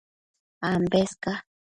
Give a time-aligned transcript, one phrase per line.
[0.69, 1.33] Ambes ca